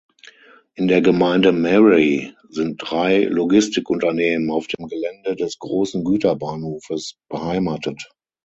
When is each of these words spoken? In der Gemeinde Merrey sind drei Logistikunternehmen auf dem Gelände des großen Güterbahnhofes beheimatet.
In 0.73 0.87
der 0.87 1.01
Gemeinde 1.01 1.51
Merrey 1.51 2.33
sind 2.49 2.81
drei 2.83 3.25
Logistikunternehmen 3.25 4.49
auf 4.49 4.65
dem 4.65 4.87
Gelände 4.87 5.35
des 5.35 5.59
großen 5.59 6.03
Güterbahnhofes 6.03 7.19
beheimatet. 7.29 8.09